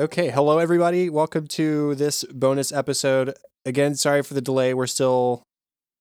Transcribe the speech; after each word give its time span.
Okay, 0.00 0.30
hello 0.30 0.56
everybody. 0.56 1.10
Welcome 1.10 1.46
to 1.48 1.94
this 1.94 2.24
bonus 2.32 2.72
episode. 2.72 3.34
Again, 3.66 3.94
sorry 3.94 4.22
for 4.22 4.32
the 4.32 4.40
delay. 4.40 4.72
We're 4.72 4.86
still 4.86 5.42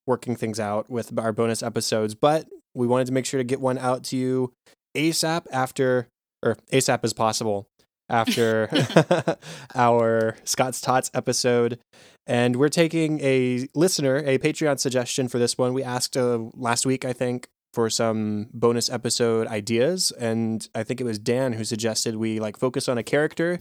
working 0.08 0.38
things 0.38 0.58
out 0.58 0.90
with 0.90 1.20
our 1.20 1.34
bonus 1.34 1.62
episodes, 1.62 2.16
but 2.16 2.48
we 2.74 2.88
wanted 2.88 3.08
to 3.08 3.12
make 3.12 3.26
sure 3.26 3.40
to 3.40 3.44
get 3.44 3.60
one 3.60 3.78
out 3.78 4.06
to 4.06 4.16
you 4.16 4.54
ASAP 4.96 5.48
after 5.52 6.08
or 6.42 6.56
ASAP 6.72 7.02
as 7.04 7.12
possible 7.12 7.68
after 8.08 8.70
our 9.76 10.38
Scott's 10.46 10.80
Tots 10.80 11.12
episode. 11.14 11.78
And 12.26 12.56
we're 12.56 12.70
taking 12.70 13.20
a 13.20 13.68
listener, 13.76 14.24
a 14.26 14.38
Patreon 14.38 14.80
suggestion 14.80 15.28
for 15.28 15.40
this 15.40 15.58
one. 15.58 15.74
We 15.74 15.84
asked 15.84 16.16
uh, 16.16 16.40
last 16.54 16.86
week, 16.86 17.04
I 17.04 17.12
think, 17.12 17.50
for 17.74 17.90
some 17.90 18.48
bonus 18.54 18.90
episode 18.90 19.48
ideas 19.48 20.12
and 20.20 20.70
i 20.74 20.84
think 20.84 21.00
it 21.00 21.04
was 21.04 21.20
dan 21.20 21.54
who 21.54 21.64
suggested 21.64 22.16
we 22.16 22.40
like 22.40 22.58
focus 22.58 22.90
on 22.90 22.98
a 22.98 23.04
character 23.04 23.60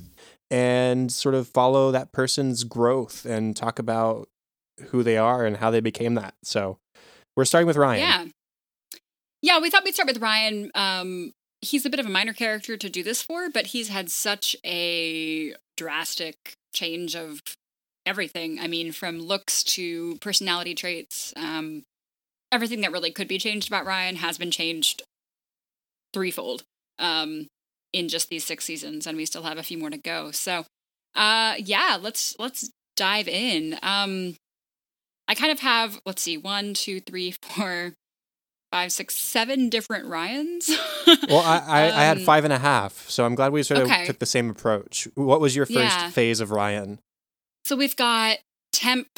and 0.51 1.13
sort 1.13 1.35
of 1.35 1.47
follow 1.47 1.91
that 1.91 2.11
person's 2.13 2.65
growth 2.65 3.27
and 3.27 3.55
talk 3.57 3.79
about 3.79 4.29
who 4.89 5.03
they 5.03 5.17
are 5.19 5.45
and 5.45 5.59
how 5.59 5.71
they 5.71 5.81
became 5.81 6.15
that 6.15 6.35
so 6.43 6.79
we're 7.37 7.45
starting 7.45 7.67
with 7.67 7.77
ryan 7.77 8.01
Yeah. 8.01 8.25
Yeah, 9.41 9.61
we 9.61 9.71
thought 9.71 9.85
we'd 9.85 9.95
start 9.95 10.09
with 10.09 10.21
Ryan. 10.21 10.71
Um, 10.75 11.33
he's 11.61 11.87
a 11.87 11.91
bit 11.91 12.01
of 12.01 12.07
a 12.07 12.11
minor 12.11 12.33
character 12.33 12.77
to 12.77 12.89
do 12.89 13.03
this 13.05 13.23
for, 13.23 13.49
but 13.49 13.69
he's 13.69 13.89
had 13.89 14.11
such 14.11 14.57
a 14.67 15.55
drastic 15.77 16.55
change 16.75 17.15
of 17.15 17.41
everything. 18.05 18.59
I 18.59 18.67
mean, 18.67 18.91
from 18.91 19.21
looks 19.21 19.63
to 19.65 20.17
personality 20.17 20.75
traits. 20.75 21.33
Um, 21.37 21.85
everything 22.53 22.81
that 22.83 22.93
really 22.93 23.11
could 23.11 23.29
be 23.29 23.39
changed 23.39 23.69
about 23.69 23.87
Ryan 23.87 24.17
has 24.17 24.39
been 24.39 24.51
changed 24.51 25.03
threefold 26.13 26.63
um, 26.99 27.47
in 27.93 28.09
just 28.09 28.29
these 28.29 28.45
six 28.45 28.65
seasons, 28.65 29.07
and 29.07 29.17
we 29.17 29.27
still 29.27 29.43
have 29.43 29.59
a 29.59 29.63
few 29.63 29.79
more 29.79 29.91
to 29.91 29.99
go. 29.99 30.31
So, 30.31 30.65
uh, 31.15 31.55
yeah, 31.59 31.99
let's 32.01 32.35
let's 32.39 32.71
dive 32.97 33.29
in. 33.29 33.79
Um, 33.83 34.37
I 35.27 35.35
kind 35.35 35.53
of 35.53 35.61
have 35.61 36.01
let's 36.07 36.23
see, 36.23 36.37
one, 36.39 36.75
two, 36.75 37.01
three, 37.01 37.35
four, 37.43 37.93
five, 38.73 38.93
six, 38.93 39.15
seven 39.15 39.69
different 39.69 40.07
Ryans. 40.07 40.71
well 41.29 41.41
I, 41.41 41.59
I, 41.67 41.83
I 41.85 42.05
had 42.05 42.19
Um, 42.19 42.25
five 42.25 42.45
and 42.45 42.53
a 42.53 42.59
half 42.59 43.09
so 43.09 43.25
i'm 43.25 43.35
glad 43.35 43.51
we 43.51 43.63
sort 43.63 43.81
of 43.81 43.87
okay. 43.87 44.05
took 44.05 44.19
the 44.19 44.27
same 44.27 44.51
approach 44.51 45.09
what 45.15 45.41
was 45.41 45.57
your 45.57 45.65
first 45.65 45.77
Yeah. 45.77 46.11
phase 46.11 46.41
of 46.41 46.51
ryan 46.51 46.99
so 47.65 47.77
we've 47.77 47.97
got 47.97 48.39
temp 48.73 49.09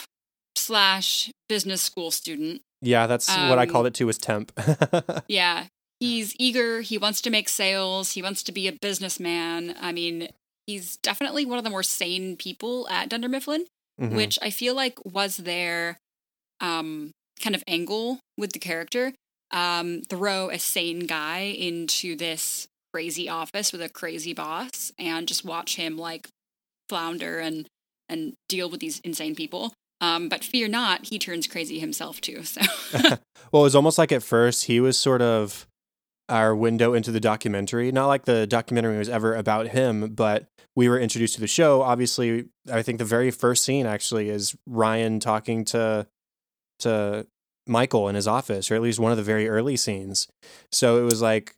slash 0.57 1.31
business 1.49 1.83
school 1.83 2.11
student. 2.13 2.63
Yeah 2.83 3.07
that's 3.07 3.29
what 3.29 3.59
i 3.59 3.63
Um, 3.65 3.69
called 3.71 3.87
it 3.87 3.95
too 3.95 4.07
was 4.07 4.19
temp 4.19 4.53
Yeah. 5.29 5.67
He's 6.01 6.35
eager. 6.39 6.81
He 6.81 6.97
wants 6.97 7.21
to 7.21 7.31
make 7.31 7.47
sales. 7.47 8.13
He 8.13 8.23
wants 8.23 8.43
to 8.45 8.53
be 8.53 8.67
a 8.67 8.73
businessman. 8.73 9.75
I 9.79 9.93
mean, 9.93 10.29
he's 10.67 10.97
definitely 10.97 11.45
one 11.45 11.59
of 11.59 11.65
the 11.65 11.69
more 11.69 11.83
sane 11.83 12.37
people 12.39 12.89
at 12.89 13.11
Dunder 13.11 13.29
Mifflin, 13.29 13.67
Mhm. 14.01 14.17
which 14.17 14.39
I 14.41 14.49
feel 14.49 14.75
like 14.75 14.99
was 15.05 15.37
their 15.37 15.99
um, 16.61 17.11
kind 17.43 17.55
of 17.55 17.63
angle 17.69 18.19
with 18.39 18.53
the 18.53 18.59
character. 18.59 19.13
Um, 19.51 20.01
throw 20.09 20.49
a 20.49 20.59
sane 20.59 21.01
guy 21.01 21.41
into 21.41 22.17
this 22.17 22.67
crazy 22.95 23.29
office 23.29 23.71
with 23.71 23.83
a 23.83 23.89
crazy 23.91 24.33
boss 24.33 24.93
and 24.99 25.29
just 25.29 25.45
watch 25.45 25.77
him 25.77 25.99
like 25.99 26.29
flounder 26.89 27.39
and 27.41 27.67
and 28.09 28.33
deal 28.49 28.71
with 28.71 28.81
these 28.81 29.01
insane 29.05 29.35
people. 29.35 29.75
Um, 30.01 30.29
but 30.29 30.43
fear 30.43 30.69
not, 30.69 31.07
he 31.07 31.19
turns 31.19 31.47
crazy 31.47 31.79
himself 31.79 32.21
too. 32.21 32.43
So 32.43 32.61
Well, 33.53 33.63
it 33.63 33.65
was 33.65 33.75
almost 33.75 33.99
like 33.99 34.13
at 34.13 34.23
first 34.23 34.65
he 34.65 34.81
was 34.81 34.97
sort 34.97 35.23
of 35.23 35.67
our 36.29 36.55
window 36.55 36.95
into 36.95 37.11
the 37.11 37.21
documentary. 37.21 37.91
Not 37.91 38.07
like 38.07 38.25
the 38.25 38.47
documentary 38.47 38.97
was 38.97 39.09
ever 39.09 39.35
about 39.35 39.69
him, 39.69 40.15
but 40.15 40.47
we 40.77 40.89
were 40.89 40.99
introduced 40.99 41.35
to 41.35 41.41
the 41.41 41.49
show. 41.49 41.83
Obviously, 41.83 42.47
I 42.73 42.83
think 42.83 42.99
the 42.99 43.05
very 43.05 43.31
first 43.31 43.65
scene 43.65 43.87
actually 43.87 44.31
is 44.31 44.57
Ryan 44.67 45.21
talking 45.21 45.65
to 45.67 46.07
to 46.79 47.27
Michael 47.67 48.09
in 48.09 48.15
his 48.15 48.27
office, 48.27 48.71
or 48.71 48.75
at 48.77 48.83
least 48.83 48.99
one 48.99 49.11
of 49.11 49.19
the 49.19 49.25
very 49.25 49.49
early 49.49 49.77
scenes. 49.77 50.29
So 50.71 50.99
it 50.99 51.05
was 51.05 51.21
like 51.21 51.57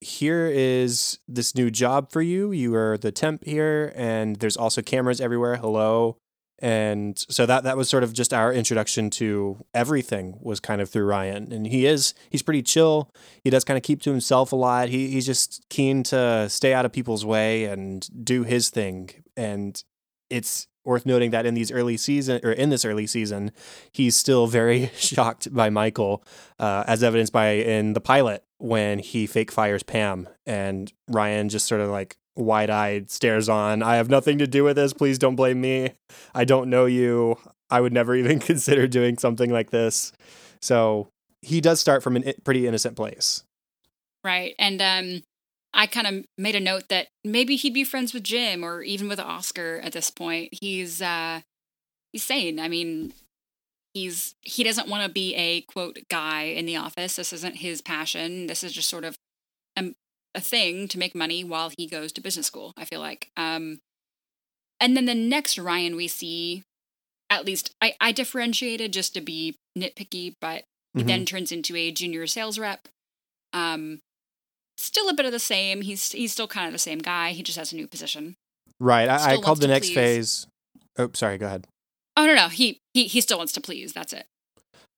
here 0.00 0.50
is 0.52 1.20
this 1.28 1.54
new 1.54 1.70
job 1.70 2.10
for 2.10 2.20
you. 2.20 2.50
You 2.50 2.74
are 2.74 2.98
the 2.98 3.12
temp 3.12 3.44
here, 3.44 3.92
and 3.94 4.36
there's 4.36 4.56
also 4.56 4.82
cameras 4.82 5.20
everywhere. 5.20 5.56
Hello. 5.56 6.16
And 6.62 7.18
so 7.28 7.44
that 7.44 7.64
that 7.64 7.76
was 7.76 7.88
sort 7.88 8.04
of 8.04 8.12
just 8.12 8.32
our 8.32 8.52
introduction 8.52 9.10
to 9.10 9.58
everything 9.74 10.38
was 10.40 10.60
kind 10.60 10.80
of 10.80 10.88
through 10.88 11.06
Ryan. 11.06 11.52
And 11.52 11.66
he 11.66 11.86
is 11.86 12.14
he's 12.30 12.42
pretty 12.42 12.62
chill. 12.62 13.10
He 13.42 13.50
does 13.50 13.64
kind 13.64 13.76
of 13.76 13.82
keep 13.82 14.00
to 14.02 14.10
himself 14.10 14.52
a 14.52 14.56
lot. 14.56 14.88
He 14.88 15.08
he's 15.08 15.26
just 15.26 15.66
keen 15.70 16.04
to 16.04 16.48
stay 16.48 16.72
out 16.72 16.86
of 16.86 16.92
people's 16.92 17.26
way 17.26 17.64
and 17.64 18.08
do 18.24 18.44
his 18.44 18.70
thing. 18.70 19.10
And 19.36 19.82
it's 20.30 20.68
worth 20.84 21.04
noting 21.04 21.32
that 21.32 21.46
in 21.46 21.54
these 21.54 21.72
early 21.72 21.96
season 21.96 22.40
or 22.44 22.52
in 22.52 22.70
this 22.70 22.84
early 22.84 23.08
season, 23.08 23.50
he's 23.90 24.16
still 24.16 24.46
very 24.46 24.90
shocked 24.96 25.52
by 25.52 25.68
Michael, 25.68 26.24
uh, 26.60 26.84
as 26.86 27.02
evidenced 27.02 27.32
by 27.32 27.50
in 27.50 27.92
the 27.94 28.00
pilot 28.00 28.44
when 28.58 29.00
he 29.00 29.26
fake 29.26 29.50
fires 29.50 29.82
Pam 29.82 30.28
and 30.46 30.92
Ryan 31.08 31.48
just 31.48 31.66
sort 31.66 31.80
of 31.80 31.90
like 31.90 32.16
wide 32.36 32.70
eyed 32.70 33.10
stares 33.10 33.48
on. 33.48 33.82
I 33.82 33.96
have 33.96 34.08
nothing 34.08 34.38
to 34.38 34.46
do 34.46 34.64
with 34.64 34.76
this. 34.76 34.92
Please 34.92 35.18
don't 35.18 35.36
blame 35.36 35.60
me. 35.60 35.92
I 36.34 36.44
don't 36.44 36.70
know 36.70 36.86
you. 36.86 37.36
I 37.70 37.80
would 37.80 37.92
never 37.92 38.14
even 38.16 38.38
consider 38.38 38.86
doing 38.86 39.18
something 39.18 39.50
like 39.50 39.70
this. 39.70 40.12
So 40.60 41.08
he 41.40 41.60
does 41.60 41.80
start 41.80 42.02
from 42.02 42.16
a 42.16 42.34
pretty 42.44 42.66
innocent 42.66 42.96
place. 42.96 43.44
Right. 44.24 44.54
And 44.58 44.80
um 44.80 45.22
I 45.74 45.86
kind 45.86 46.06
of 46.06 46.24
made 46.36 46.54
a 46.54 46.60
note 46.60 46.88
that 46.90 47.08
maybe 47.24 47.56
he'd 47.56 47.72
be 47.72 47.84
friends 47.84 48.12
with 48.12 48.24
Jim 48.24 48.62
or 48.62 48.82
even 48.82 49.08
with 49.08 49.18
Oscar 49.18 49.80
at 49.82 49.92
this 49.92 50.10
point. 50.10 50.50
He's 50.60 51.00
uh 51.00 51.40
he's 52.12 52.24
sane. 52.24 52.60
I 52.60 52.68
mean, 52.68 53.14
he's 53.94 54.34
he 54.42 54.64
doesn't 54.64 54.88
want 54.88 55.04
to 55.04 55.12
be 55.12 55.34
a 55.34 55.62
quote 55.62 55.98
guy 56.08 56.42
in 56.42 56.66
the 56.66 56.76
office. 56.76 57.16
This 57.16 57.32
isn't 57.32 57.56
his 57.56 57.80
passion. 57.80 58.46
This 58.46 58.62
is 58.62 58.72
just 58.72 58.88
sort 58.88 59.04
of 59.04 59.16
a, 60.34 60.40
thing 60.40 60.88
to 60.88 60.98
make 60.98 61.14
money 61.14 61.44
while 61.44 61.70
he 61.76 61.86
goes 61.86 62.12
to 62.12 62.20
business 62.20 62.46
school, 62.46 62.72
I 62.76 62.84
feel 62.84 63.00
like. 63.00 63.30
Um 63.36 63.78
and 64.80 64.96
then 64.96 65.04
the 65.04 65.14
next 65.14 65.58
Ryan 65.58 65.96
we 65.96 66.08
see 66.08 66.64
at 67.30 67.44
least 67.44 67.74
I 67.80 67.94
I 68.00 68.12
differentiated 68.12 68.92
just 68.92 69.14
to 69.14 69.20
be 69.20 69.56
nitpicky, 69.78 70.34
but 70.40 70.64
he 70.94 71.02
Mhm. 71.02 71.06
then 71.06 71.26
turns 71.26 71.52
into 71.52 71.74
a 71.76 71.90
junior 71.90 72.26
sales 72.26 72.58
rep. 72.58 72.88
Um, 73.54 74.00
still 74.76 75.08
a 75.08 75.14
bit 75.14 75.24
of 75.26 75.32
the 75.32 75.38
same. 75.38 75.80
He's 75.82 76.12
he's 76.12 76.32
still 76.32 76.48
kind 76.48 76.66
of 76.66 76.72
the 76.72 76.78
same 76.78 76.98
guy. 76.98 77.32
He 77.32 77.42
just 77.42 77.58
has 77.58 77.72
a 77.72 77.76
new 77.76 77.86
position. 77.86 78.34
Right. 78.80 79.08
I, 79.08 79.34
I 79.34 79.36
called 79.40 79.60
the 79.60 79.68
next 79.68 79.88
please. 79.88 79.94
phase. 79.94 80.46
Oh, 80.98 81.10
sorry. 81.14 81.38
Go 81.38 81.46
ahead. 81.46 81.66
Oh 82.16 82.26
no 82.26 82.34
no 82.34 82.48
he 82.48 82.80
he 82.92 83.06
he 83.06 83.20
still 83.22 83.38
wants 83.38 83.52
to 83.54 83.60
please. 83.60 83.92
That's 83.94 84.12
it. 84.12 84.26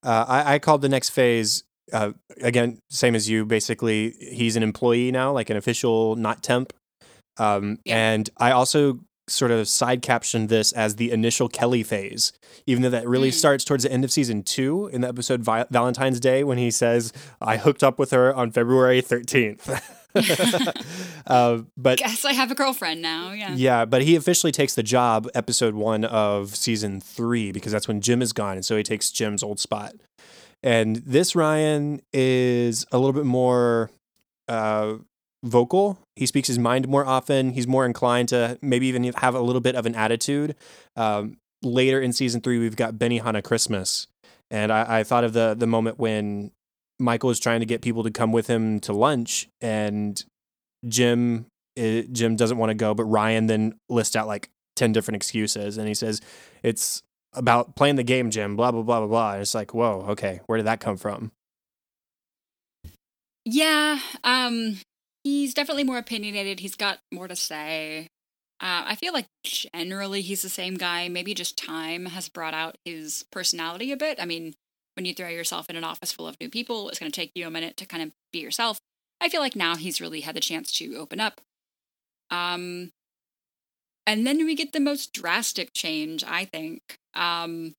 Uh, 0.02 0.24
I, 0.26 0.54
I 0.54 0.58
called 0.58 0.82
the 0.82 0.88
next 0.88 1.10
phase 1.10 1.62
uh, 1.92 2.12
again, 2.40 2.78
same 2.90 3.14
as 3.14 3.28
you. 3.28 3.44
Basically, 3.44 4.14
he's 4.20 4.56
an 4.56 4.62
employee 4.62 5.10
now, 5.12 5.32
like 5.32 5.50
an 5.50 5.56
official, 5.56 6.16
not 6.16 6.42
temp. 6.42 6.72
Um, 7.38 7.78
Yeah. 7.84 8.12
And 8.14 8.30
I 8.38 8.52
also 8.52 9.00
sort 9.26 9.50
of 9.50 9.66
side 9.66 10.02
captioned 10.02 10.50
this 10.50 10.70
as 10.72 10.96
the 10.96 11.10
initial 11.10 11.48
Kelly 11.48 11.82
phase, 11.82 12.32
even 12.66 12.82
though 12.82 12.90
that 12.90 13.08
really 13.08 13.30
Mm. 13.30 13.34
starts 13.34 13.64
towards 13.64 13.82
the 13.84 13.90
end 13.90 14.04
of 14.04 14.12
season 14.12 14.42
two 14.42 14.86
in 14.92 15.00
the 15.00 15.08
episode 15.08 15.42
Vi- 15.42 15.64
Valentine's 15.70 16.20
Day 16.20 16.44
when 16.44 16.58
he 16.58 16.70
says, 16.70 17.10
"I 17.40 17.56
hooked 17.56 17.82
up 17.82 17.98
with 17.98 18.10
her 18.10 18.34
on 18.34 18.50
February 18.50 19.00
13th." 19.00 19.80
uh, 21.26 21.58
but 21.76 21.98
Guess 21.98 22.24
I 22.24 22.32
have 22.34 22.50
a 22.50 22.54
girlfriend 22.54 23.02
now. 23.02 23.32
Yeah. 23.32 23.54
yeah, 23.56 23.84
but 23.84 24.02
he 24.02 24.14
officially 24.14 24.52
takes 24.52 24.74
the 24.74 24.82
job 24.82 25.28
episode 25.34 25.74
one 25.74 26.04
of 26.04 26.54
season 26.54 27.00
three 27.00 27.50
because 27.50 27.72
that's 27.72 27.88
when 27.88 28.00
Jim 28.00 28.22
is 28.22 28.32
gone. 28.32 28.54
And 28.56 28.64
so 28.64 28.76
he 28.76 28.82
takes 28.82 29.10
Jim's 29.10 29.42
old 29.42 29.58
spot. 29.58 29.94
And 30.64 30.96
this 30.96 31.36
Ryan 31.36 32.00
is 32.12 32.86
a 32.90 32.98
little 32.98 33.12
bit 33.12 33.26
more 33.26 33.90
uh, 34.48 34.94
vocal. 35.44 35.98
He 36.16 36.24
speaks 36.24 36.48
his 36.48 36.58
mind 36.58 36.88
more 36.88 37.04
often. 37.04 37.50
He's 37.50 37.68
more 37.68 37.84
inclined 37.84 38.30
to 38.30 38.58
maybe 38.62 38.86
even 38.86 39.04
have 39.12 39.34
a 39.34 39.40
little 39.40 39.60
bit 39.60 39.76
of 39.76 39.84
an 39.84 39.94
attitude. 39.94 40.56
Um, 40.96 41.36
later 41.62 42.00
in 42.00 42.14
season 42.14 42.40
three, 42.40 42.58
we've 42.58 42.76
got 42.76 42.94
Benihana 42.94 43.44
Christmas. 43.44 44.06
And 44.50 44.72
I, 44.72 45.00
I 45.00 45.04
thought 45.04 45.24
of 45.24 45.34
the 45.34 45.54
the 45.56 45.66
moment 45.66 45.98
when 45.98 46.50
Michael 46.98 47.30
is 47.30 47.38
trying 47.38 47.60
to 47.60 47.66
get 47.66 47.82
people 47.82 48.02
to 48.02 48.10
come 48.10 48.32
with 48.32 48.46
him 48.46 48.80
to 48.80 48.92
lunch, 48.92 49.48
and 49.60 50.22
Jim 50.88 51.46
it, 51.76 52.12
Jim 52.12 52.36
doesn't 52.36 52.58
want 52.58 52.70
to 52.70 52.74
go, 52.74 52.94
but 52.94 53.04
Ryan 53.04 53.46
then 53.46 53.78
lists 53.88 54.16
out 54.16 54.26
like 54.26 54.50
10 54.76 54.92
different 54.92 55.16
excuses. 55.16 55.76
And 55.76 55.88
he 55.88 55.94
says, 55.94 56.20
it's 56.62 57.02
about 57.34 57.76
playing 57.76 57.96
the 57.96 58.02
game, 58.02 58.30
Jim, 58.30 58.56
blah, 58.56 58.70
blah, 58.70 58.82
blah, 58.82 59.00
blah, 59.00 59.08
blah. 59.08 59.32
And 59.32 59.42
it's 59.42 59.54
like, 59.54 59.74
whoa, 59.74 60.04
okay, 60.10 60.40
where 60.46 60.56
did 60.56 60.66
that 60.66 60.80
come 60.80 60.96
from? 60.96 61.32
Yeah. 63.44 63.98
Um, 64.22 64.78
he's 65.22 65.54
definitely 65.54 65.84
more 65.84 65.98
opinionated. 65.98 66.60
He's 66.60 66.76
got 66.76 66.98
more 67.12 67.28
to 67.28 67.36
say. 67.36 68.08
Uh, 68.60 68.84
I 68.86 68.94
feel 68.94 69.12
like 69.12 69.26
generally 69.44 70.22
he's 70.22 70.42
the 70.42 70.48
same 70.48 70.76
guy. 70.76 71.08
Maybe 71.08 71.34
just 71.34 71.58
time 71.58 72.06
has 72.06 72.28
brought 72.28 72.54
out 72.54 72.76
his 72.84 73.24
personality 73.30 73.92
a 73.92 73.96
bit. 73.96 74.18
I 74.20 74.24
mean, 74.24 74.54
when 74.96 75.04
you 75.04 75.12
throw 75.12 75.28
yourself 75.28 75.68
in 75.68 75.76
an 75.76 75.84
office 75.84 76.12
full 76.12 76.28
of 76.28 76.40
new 76.40 76.48
people, 76.48 76.88
it's 76.88 76.98
going 76.98 77.10
to 77.10 77.16
take 77.16 77.32
you 77.34 77.46
a 77.46 77.50
minute 77.50 77.76
to 77.78 77.86
kind 77.86 78.02
of 78.02 78.12
be 78.32 78.38
yourself. 78.38 78.78
I 79.20 79.28
feel 79.28 79.40
like 79.40 79.56
now 79.56 79.76
he's 79.76 80.00
really 80.00 80.22
had 80.22 80.36
the 80.36 80.40
chance 80.40 80.72
to 80.78 80.96
open 80.96 81.20
up. 81.20 81.40
Um, 82.30 82.90
And 84.06 84.26
then 84.26 84.44
we 84.44 84.54
get 84.54 84.72
the 84.72 84.80
most 84.80 85.12
drastic 85.12 85.72
change, 85.74 86.22
I 86.24 86.44
think. 86.44 86.98
Um, 87.14 87.74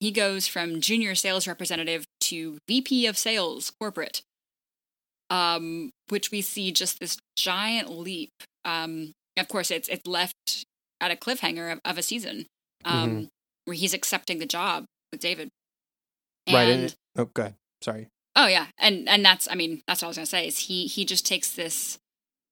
he 0.00 0.10
goes 0.10 0.46
from 0.46 0.80
junior 0.80 1.14
sales 1.14 1.46
representative 1.46 2.04
to 2.22 2.58
VP 2.68 3.06
of 3.06 3.16
sales 3.16 3.72
corporate, 3.80 4.22
um, 5.30 5.90
which 6.08 6.30
we 6.30 6.42
see 6.42 6.70
just 6.70 7.00
this 7.00 7.16
giant 7.36 7.90
leap. 7.90 8.30
Um, 8.64 9.12
of 9.38 9.48
course, 9.48 9.70
it's 9.70 9.88
it's 9.88 10.06
left 10.06 10.64
at 11.00 11.10
a 11.10 11.16
cliffhanger 11.16 11.72
of, 11.72 11.80
of 11.84 11.98
a 11.98 12.02
season 12.02 12.46
um, 12.84 13.10
mm-hmm. 13.10 13.24
where 13.64 13.74
he's 13.74 13.94
accepting 13.94 14.38
the 14.38 14.46
job 14.46 14.84
with 15.12 15.20
David. 15.20 15.48
And, 16.46 16.54
right. 16.54 16.68
And 16.68 16.84
it, 16.84 16.96
oh, 17.16 17.26
good. 17.26 17.54
Sorry. 17.82 18.08
Oh 18.34 18.46
yeah, 18.46 18.66
and 18.78 19.08
and 19.08 19.24
that's 19.24 19.48
I 19.50 19.54
mean 19.54 19.80
that's 19.88 20.02
what 20.02 20.08
I 20.08 20.10
was 20.10 20.16
gonna 20.18 20.26
say 20.26 20.46
is 20.46 20.58
he 20.60 20.86
he 20.86 21.06
just 21.06 21.24
takes 21.24 21.50
this 21.50 21.98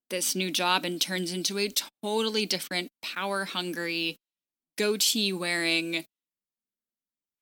this 0.08 0.34
new 0.34 0.50
job 0.50 0.84
and 0.84 1.00
turns 1.00 1.32
into 1.32 1.58
a 1.58 1.70
totally 2.02 2.46
different 2.46 2.88
power 3.02 3.44
hungry 3.44 4.16
goatee 4.78 5.32
wearing 5.32 6.04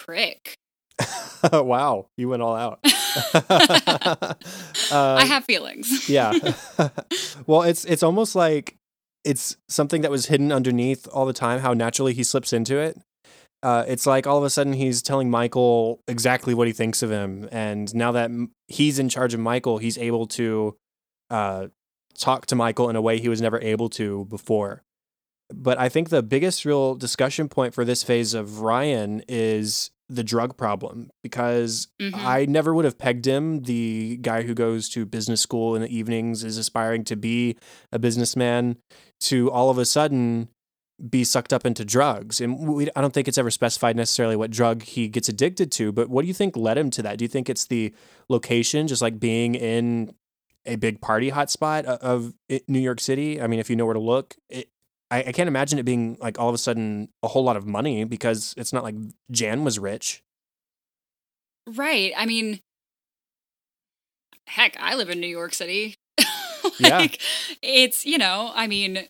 prick. 0.02 0.58
wow, 1.52 2.06
you 2.16 2.28
went 2.28 2.42
all 2.42 2.54
out. 2.54 2.80
uh, 3.34 4.34
I 4.92 5.24
have 5.26 5.44
feelings. 5.44 6.08
yeah. 6.08 6.32
well, 7.46 7.62
it's 7.62 7.84
it's 7.84 8.02
almost 8.02 8.34
like 8.34 8.76
it's 9.24 9.56
something 9.68 10.02
that 10.02 10.10
was 10.10 10.26
hidden 10.26 10.52
underneath 10.52 11.06
all 11.08 11.24
the 11.26 11.32
time. 11.32 11.60
How 11.60 11.72
naturally 11.72 12.14
he 12.14 12.24
slips 12.24 12.52
into 12.52 12.78
it. 12.78 12.98
Uh, 13.62 13.84
it's 13.86 14.06
like 14.06 14.26
all 14.26 14.38
of 14.38 14.44
a 14.44 14.50
sudden 14.50 14.72
he's 14.72 15.02
telling 15.02 15.30
Michael 15.30 16.00
exactly 16.08 16.52
what 16.52 16.66
he 16.66 16.72
thinks 16.72 17.02
of 17.02 17.10
him, 17.10 17.48
and 17.52 17.94
now 17.94 18.12
that 18.12 18.30
he's 18.66 18.98
in 18.98 19.08
charge 19.08 19.34
of 19.34 19.40
Michael, 19.40 19.78
he's 19.78 19.98
able 19.98 20.26
to 20.26 20.76
uh, 21.30 21.68
talk 22.18 22.46
to 22.46 22.56
Michael 22.56 22.90
in 22.90 22.96
a 22.96 23.02
way 23.02 23.20
he 23.20 23.28
was 23.28 23.40
never 23.40 23.60
able 23.60 23.88
to 23.90 24.24
before. 24.24 24.82
But 25.54 25.78
I 25.78 25.88
think 25.88 26.08
the 26.08 26.22
biggest 26.22 26.64
real 26.64 26.94
discussion 26.94 27.48
point 27.48 27.74
for 27.74 27.84
this 27.84 28.02
phase 28.02 28.34
of 28.34 28.60
Ryan 28.60 29.22
is 29.28 29.91
the 30.08 30.24
drug 30.24 30.56
problem 30.56 31.10
because 31.22 31.88
mm-hmm. 32.00 32.14
I 32.14 32.44
never 32.46 32.74
would 32.74 32.84
have 32.84 32.98
pegged 32.98 33.26
him, 33.26 33.62
the 33.62 34.18
guy 34.20 34.42
who 34.42 34.54
goes 34.54 34.88
to 34.90 35.06
business 35.06 35.40
school 35.40 35.74
in 35.74 35.82
the 35.82 35.96
evenings, 35.96 36.44
is 36.44 36.58
aspiring 36.58 37.04
to 37.04 37.16
be 37.16 37.56
a 37.90 37.98
businessman, 37.98 38.76
to 39.20 39.50
all 39.50 39.70
of 39.70 39.78
a 39.78 39.84
sudden 39.84 40.48
be 41.08 41.24
sucked 41.24 41.52
up 41.52 41.66
into 41.66 41.84
drugs. 41.84 42.40
And 42.40 42.68
we, 42.68 42.88
I 42.94 43.00
don't 43.00 43.12
think 43.12 43.26
it's 43.26 43.38
ever 43.38 43.50
specified 43.50 43.96
necessarily 43.96 44.36
what 44.36 44.50
drug 44.50 44.82
he 44.82 45.08
gets 45.08 45.28
addicted 45.28 45.72
to, 45.72 45.92
but 45.92 46.08
what 46.08 46.22
do 46.22 46.28
you 46.28 46.34
think 46.34 46.56
led 46.56 46.78
him 46.78 46.90
to 46.90 47.02
that? 47.02 47.18
Do 47.18 47.24
you 47.24 47.28
think 47.28 47.48
it's 47.48 47.66
the 47.66 47.94
location, 48.28 48.86
just 48.86 49.02
like 49.02 49.18
being 49.18 49.54
in 49.54 50.14
a 50.64 50.76
big 50.76 51.00
party 51.00 51.30
hotspot 51.30 51.84
of 51.84 52.34
New 52.68 52.78
York 52.78 53.00
City? 53.00 53.40
I 53.40 53.46
mean, 53.46 53.58
if 53.58 53.68
you 53.68 53.76
know 53.76 53.84
where 53.84 53.94
to 53.94 54.00
look, 54.00 54.36
it, 54.48 54.68
I, 55.12 55.18
I 55.26 55.32
can't 55.32 55.46
imagine 55.46 55.78
it 55.78 55.84
being 55.84 56.16
like 56.20 56.40
all 56.40 56.48
of 56.48 56.54
a 56.54 56.58
sudden 56.58 57.10
a 57.22 57.28
whole 57.28 57.44
lot 57.44 57.58
of 57.58 57.66
money 57.66 58.04
because 58.04 58.54
it's 58.56 58.72
not 58.72 58.82
like 58.82 58.94
Jan 59.30 59.62
was 59.62 59.78
rich. 59.78 60.22
Right. 61.66 62.14
I 62.16 62.24
mean, 62.24 62.60
heck, 64.46 64.74
I 64.80 64.94
live 64.94 65.10
in 65.10 65.20
New 65.20 65.26
York 65.26 65.52
City. 65.52 65.96
like, 66.80 66.80
yeah. 66.80 67.06
It's, 67.60 68.06
you 68.06 68.16
know, 68.16 68.52
I 68.54 68.66
mean, 68.66 69.06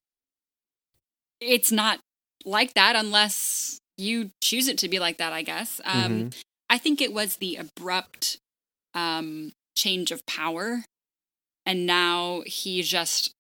it's 1.41 1.71
not 1.71 2.01
like 2.45 2.75
that 2.75 2.97
unless 2.97 3.79
you 3.97 4.31
choose 4.43 4.67
it 4.67 4.79
to 4.79 4.89
be 4.89 4.99
like 4.99 5.19
that, 5.19 5.33
I 5.33 5.43
guess. 5.43 5.81
Um, 5.85 6.03
mm-hmm. 6.03 6.29
I 6.69 6.79
think 6.79 7.01
it 7.01 7.13
was 7.13 7.37
the 7.37 7.57
abrupt 7.57 8.39
um, 8.93 9.53
change 9.77 10.11
of 10.11 10.27
power. 10.27 10.85
And 11.65 11.87
now 11.87 12.43
he 12.45 12.83
just 12.83 13.33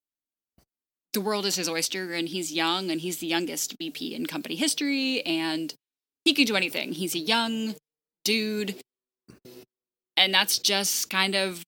the 1.13 1.21
world 1.21 1.45
is 1.47 1.57
his 1.57 1.69
oyster 1.69 2.13
and 2.13 2.29
he's 2.29 2.53
young 2.53 2.91
and 2.91 3.01
he's 3.01 3.19
the 3.19 3.27
youngest 3.27 3.77
VP 3.79 4.15
in 4.15 4.27
company 4.27 4.57
history 4.57 5.23
and 5.23 5.75
he 6.25 6.33
could 6.33 6.47
do 6.47 6.57
anything. 6.57 6.93
He's 6.93 7.15
a 7.15 7.19
young 7.19 7.75
dude. 8.25 8.77
And 10.17 10.33
that's 10.33 10.59
just 10.59 11.11
kind 11.11 11.35
of 11.35 11.63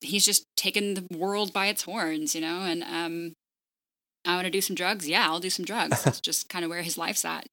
he's 0.00 0.24
just 0.24 0.44
taken 0.56 0.94
the 0.94 1.06
world 1.16 1.52
by 1.52 1.66
its 1.66 1.82
horns, 1.82 2.34
you 2.34 2.40
know, 2.40 2.62
and 2.62 2.82
um 2.82 3.32
I 4.24 4.34
want 4.34 4.44
to 4.44 4.50
do 4.50 4.60
some 4.60 4.76
drugs. 4.76 5.08
Yeah, 5.08 5.26
I'll 5.26 5.40
do 5.40 5.50
some 5.50 5.64
drugs. 5.64 6.04
That's 6.04 6.20
just 6.20 6.48
kind 6.48 6.64
of 6.64 6.70
where 6.70 6.82
his 6.82 6.96
life's 6.96 7.24
at. 7.24 7.46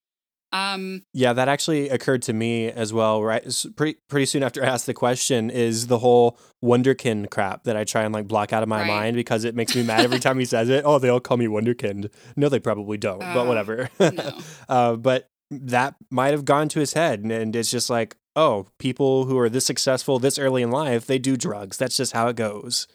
Um, 0.52 1.02
yeah, 1.12 1.32
that 1.32 1.48
actually 1.48 1.88
occurred 1.90 2.22
to 2.22 2.32
me 2.32 2.70
as 2.70 2.92
well. 2.92 3.22
Right, 3.22 3.44
pretty 3.76 3.98
pretty 4.08 4.26
soon 4.26 4.42
after 4.42 4.64
I 4.64 4.66
asked 4.66 4.86
the 4.86 4.94
question, 4.94 5.48
is 5.48 5.86
the 5.86 5.98
whole 5.98 6.38
Wunderkind 6.64 7.30
crap 7.30 7.64
that 7.64 7.76
I 7.76 7.84
try 7.84 8.02
and 8.02 8.12
like 8.12 8.26
block 8.26 8.52
out 8.52 8.62
of 8.62 8.68
my 8.68 8.80
right. 8.80 8.86
mind 8.86 9.16
because 9.16 9.44
it 9.44 9.54
makes 9.54 9.76
me 9.76 9.84
mad 9.84 10.00
every 10.00 10.18
time 10.18 10.38
he 10.38 10.44
says 10.44 10.68
it. 10.68 10.82
Oh, 10.84 10.98
they 10.98 11.08
all 11.08 11.20
call 11.20 11.36
me 11.36 11.46
Wunderkind. 11.46 12.10
No, 12.36 12.48
they 12.48 12.58
probably 12.58 12.98
don't, 12.98 13.22
uh, 13.22 13.34
but 13.34 13.46
whatever. 13.46 13.90
No. 14.00 14.38
uh, 14.68 14.96
but 14.96 15.28
that 15.50 15.94
might 16.10 16.32
have 16.32 16.44
gone 16.44 16.68
to 16.70 16.80
his 16.80 16.94
head, 16.94 17.20
and, 17.20 17.30
and 17.30 17.54
it's 17.54 17.70
just 17.70 17.88
like, 17.88 18.16
oh, 18.34 18.66
people 18.78 19.26
who 19.26 19.38
are 19.38 19.48
this 19.48 19.66
successful 19.66 20.18
this 20.18 20.38
early 20.38 20.62
in 20.62 20.70
life, 20.70 21.06
they 21.06 21.18
do 21.18 21.36
drugs. 21.36 21.76
That's 21.76 21.96
just 21.96 22.12
how 22.12 22.26
it 22.26 22.34
goes. 22.34 22.88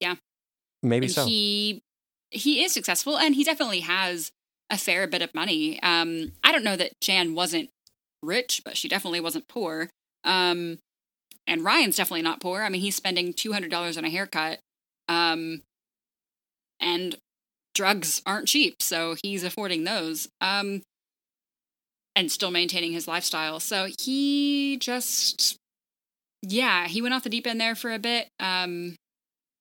Yeah, 0.00 0.14
maybe 0.82 1.06
and 1.06 1.14
so. 1.14 1.26
He 1.26 1.82
he 2.30 2.64
is 2.64 2.72
successful, 2.72 3.18
and 3.18 3.34
he 3.34 3.44
definitely 3.44 3.80
has 3.80 4.32
a 4.70 4.78
fair 4.78 5.06
bit 5.06 5.22
of 5.22 5.34
money. 5.34 5.80
Um, 5.82 6.32
I 6.42 6.52
don't 6.52 6.64
know 6.64 6.76
that 6.76 6.92
Jan 7.00 7.34
wasn't 7.34 7.68
rich, 8.22 8.62
but 8.64 8.76
she 8.76 8.88
definitely 8.88 9.20
wasn't 9.20 9.48
poor. 9.48 9.90
Um, 10.24 10.78
and 11.46 11.62
Ryan's 11.62 11.96
definitely 11.96 12.22
not 12.22 12.40
poor. 12.40 12.62
I 12.62 12.68
mean, 12.70 12.80
he's 12.80 12.96
spending 12.96 13.34
two 13.34 13.52
hundred 13.52 13.70
dollars 13.70 13.98
on 13.98 14.04
a 14.04 14.10
haircut, 14.10 14.60
um, 15.08 15.60
and 16.80 17.16
drugs 17.74 18.22
aren't 18.24 18.48
cheap, 18.48 18.80
so 18.80 19.16
he's 19.22 19.44
affording 19.44 19.84
those, 19.84 20.28
um, 20.40 20.80
and 22.16 22.32
still 22.32 22.50
maintaining 22.50 22.92
his 22.92 23.06
lifestyle. 23.06 23.60
So 23.60 23.88
he 24.00 24.78
just, 24.78 25.56
yeah, 26.40 26.86
he 26.86 27.02
went 27.02 27.12
off 27.12 27.24
the 27.24 27.28
deep 27.28 27.46
end 27.46 27.60
there 27.60 27.74
for 27.74 27.92
a 27.92 27.98
bit. 27.98 28.28
Um, 28.40 28.96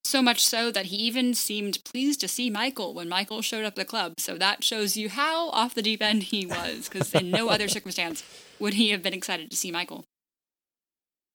so 0.06 0.22
much 0.22 0.46
so 0.46 0.72
that 0.72 0.88
he 0.88 0.98
even 0.98 1.34
seemed 1.34 1.84
pleased 1.84 2.20
to 2.22 2.28
see 2.28 2.50
Michael 2.50 2.94
when 2.94 3.10
Michael 3.10 3.42
showed 3.42 3.66
up 3.66 3.74
at 3.74 3.76
the 3.76 3.86
club. 3.86 4.20
So 4.20 4.38
that 4.38 4.64
shows 4.64 4.98
you 4.98 5.10
how 5.10 5.50
off 5.50 5.74
the 5.74 5.82
deep 5.82 6.01
end 6.01 6.24
he 6.24 6.46
was, 6.46 6.89
because 6.89 7.13
in 7.13 7.32
no 7.32 7.50
other 7.50 7.68
circumstance 7.70 8.24
would 8.60 8.75
he 8.75 8.89
have 8.89 9.01
been 9.01 9.13
excited 9.13 9.50
to 9.51 9.58
see 9.58 9.72
Michael. 9.72 10.06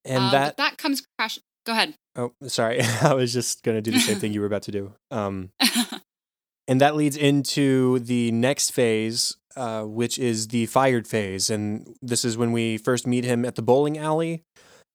And 0.04 0.24
uh, 0.24 0.30
that 0.30 0.56
that 0.58 0.78
comes 0.78 1.02
crash. 1.18 1.38
Go 1.66 1.72
ahead. 1.72 1.94
Oh, 2.16 2.32
sorry. 2.46 2.80
I 3.02 3.14
was 3.14 3.32
just 3.32 3.62
gonna 3.62 3.82
do 3.82 3.90
the 3.90 4.00
same 4.00 4.18
thing 4.18 4.32
you 4.32 4.40
were 4.40 4.46
about 4.46 4.62
to 4.62 4.72
do. 4.72 4.92
Um, 5.10 5.50
and 6.68 6.80
that 6.80 6.96
leads 6.96 7.16
into 7.16 7.98
the 8.00 8.30
next 8.32 8.70
phase, 8.70 9.36
uh, 9.56 9.82
which 9.82 10.18
is 10.18 10.48
the 10.48 10.66
fired 10.66 11.06
phase, 11.06 11.50
and 11.50 11.96
this 12.02 12.24
is 12.24 12.36
when 12.36 12.52
we 12.52 12.78
first 12.78 13.06
meet 13.06 13.24
him 13.24 13.44
at 13.44 13.54
the 13.54 13.62
bowling 13.62 13.98
alley. 13.98 14.42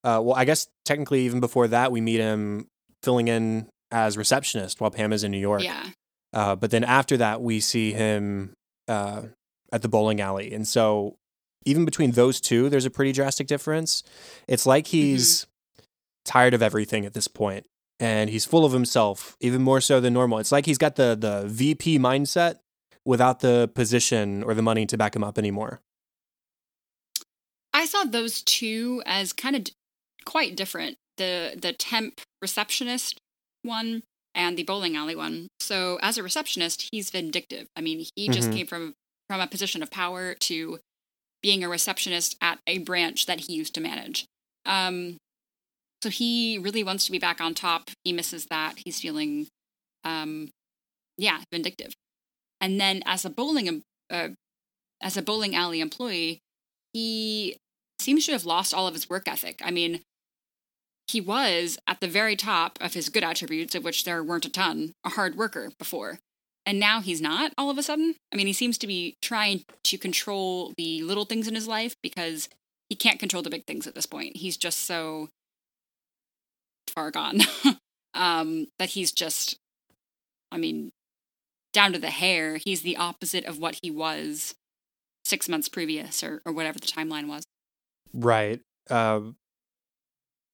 Uh, 0.04 0.20
well, 0.22 0.36
I 0.36 0.44
guess 0.44 0.68
technically 0.84 1.22
even 1.22 1.40
before 1.40 1.68
that, 1.70 1.92
we 1.92 2.02
meet 2.02 2.20
him 2.20 2.68
filling 3.04 3.28
in 3.28 3.68
as 3.92 4.18
receptionist 4.18 4.82
while 4.82 4.92
Pam 4.92 5.14
is 5.14 5.24
in 5.24 5.32
New 5.32 5.40
York. 5.40 5.64
Yeah. 5.64 5.90
Uh, 6.34 6.56
but 6.56 6.72
then 6.72 6.84
after 6.84 7.18
that, 7.18 7.42
we 7.42 7.60
see 7.60 7.94
him 7.94 8.54
uh, 8.88 9.24
at 9.72 9.82
the 9.82 9.88
bowling 9.88 10.20
alley. 10.20 10.52
And 10.54 10.68
so 10.68 11.16
even 11.66 11.86
between 11.86 12.12
those 12.12 12.42
two, 12.42 12.70
there's 12.70 12.86
a 12.86 12.90
pretty 12.90 13.12
drastic 13.12 13.48
difference. 13.48 14.04
It's 14.48 14.66
like 14.66 14.88
he's 14.88 15.46
mm-hmm. 15.46 15.84
tired 16.26 16.54
of 16.54 16.62
everything 16.64 17.06
at 17.06 17.14
this 17.14 17.28
point 17.28 17.66
and 18.00 18.30
he's 18.30 18.46
full 18.46 18.66
of 18.66 18.74
himself, 18.74 19.38
even 19.40 19.62
more 19.62 19.80
so 19.80 20.00
than 20.00 20.14
normal. 20.14 20.40
It's 20.40 20.52
like 20.52 20.66
he's 20.66 20.78
got 20.78 20.96
the, 20.96 21.16
the 21.20 21.48
VP 21.48 22.00
mindset 22.00 22.56
without 23.06 23.42
the 23.42 23.70
position 23.76 24.44
or 24.44 24.54
the 24.54 24.62
money 24.62 24.86
to 24.88 24.98
back 24.98 25.16
him 25.16 25.24
up 25.24 25.38
anymore. 25.38 25.82
I 27.74 27.86
saw 27.86 28.04
those 28.04 28.42
two 28.42 29.02
as 29.06 29.34
kind 29.34 29.56
of 29.56 29.66
quite 30.26 30.56
different. 30.56 30.98
The 31.18 31.58
the 31.60 31.74
temp 31.74 32.22
receptionist 32.42 33.20
one 33.62 34.04
and 34.36 34.58
the 34.58 34.64
bowling 34.64 34.96
alley 34.96 35.16
one. 35.16 35.48
So 35.60 36.00
as 36.02 36.18
a 36.18 36.24
receptionist, 36.24 36.90
he's 36.92 37.10
vindictive. 37.10 37.68
I 37.76 37.82
mean, 37.82 38.06
he 38.16 38.30
just 38.30 38.50
mm-hmm. 38.50 38.58
came 38.58 38.68
from 38.68 38.94
from 39.30 39.40
a 39.40 39.48
position 39.48 39.82
of 39.84 39.92
power 39.92 40.34
to 40.34 40.80
being 41.42 41.64
a 41.64 41.70
receptionist 41.70 42.38
at 42.42 42.60
a 42.68 42.80
branch 42.80 43.26
that 43.26 43.42
he 43.42 43.54
used 43.54 43.74
to 43.76 43.82
manage. 43.82 44.26
Um, 44.66 45.18
so 46.02 46.10
he 46.10 46.58
really 46.58 46.84
wants 46.84 47.06
to 47.06 47.12
be 47.12 47.20
back 47.20 47.40
on 47.40 47.54
top. 47.54 47.90
He 48.04 48.12
misses 48.12 48.48
that. 48.48 48.76
He's 48.84 49.00
feeling, 49.00 49.48
um, 50.04 50.50
yeah, 51.18 51.40
vindictive. 51.52 51.94
And 52.60 52.80
then 52.80 53.04
as 53.06 53.26
a 53.26 53.30
bowling 53.30 53.84
uh, 54.10 54.30
as 55.02 55.18
a 55.18 55.22
bowling 55.22 55.56
alley 55.56 55.82
employee, 55.82 56.40
he 56.94 57.58
seems 58.00 58.26
to 58.26 58.32
have 58.32 58.46
lost 58.46 58.74
all 58.74 58.88
of 58.88 58.94
his 58.94 59.10
work 59.10 59.28
ethic. 59.28 59.62
I 59.64 59.72
mean, 59.72 60.02
he 61.08 61.22
was 61.22 61.78
at 61.88 62.00
the 62.00 62.08
very 62.08 62.36
top 62.36 62.78
of 62.82 62.94
his 62.94 63.10
good 63.10 63.24
attributes, 63.24 63.76
of 63.76 63.84
which 63.84 64.06
there 64.06 64.24
weren't 64.24 64.46
a 64.46 64.50
ton, 64.50 64.94
a 65.04 65.10
hard 65.10 65.36
worker 65.36 65.72
before. 65.78 66.20
And 66.66 66.80
now 66.80 67.02
he's 67.02 67.22
not 67.22 67.52
all 67.58 67.70
of 67.70 67.78
a 67.78 67.84
sudden. 67.84 68.16
I 68.32 68.38
mean, 68.38 68.48
he 68.48 68.54
seems 68.54 68.78
to 68.80 68.88
be 68.88 69.18
trying 69.22 69.66
to 69.84 69.98
control 69.98 70.74
the 70.78 71.04
little 71.04 71.26
things 71.26 71.48
in 71.48 71.56
his 71.56 71.68
life 71.68 71.96
because 72.02 72.48
he 72.90 72.96
can't 72.96 73.20
control 73.20 73.44
the 73.44 73.50
big 73.50 73.66
things 73.66 73.86
at 73.86 73.96
this 73.96 74.06
point. 74.06 74.38
He's 74.38 74.56
just 74.56 74.86
so 74.86 75.30
far 76.88 77.12
gone 77.12 77.42
um, 78.14 78.68
that 78.80 78.92
he's 78.92 79.12
just, 79.12 79.58
I 80.52 80.58
mean, 80.58 80.92
down 81.74 81.92
to 81.94 82.00
the 82.00 82.12
hair, 82.12 82.58
he's 82.64 82.82
the 82.82 82.98
opposite 82.98 83.46
of 83.46 83.60
what 83.60 83.80
he 83.82 83.92
was 83.92 84.56
six 85.26 85.50
months 85.50 85.68
previous 85.68 86.24
or, 86.24 86.42
or 86.46 86.54
whatever 86.54 86.80
the 86.80 86.88
timeline 86.88 87.28
was. 87.28 87.44
Right. 88.14 88.62
Um, 88.90 89.36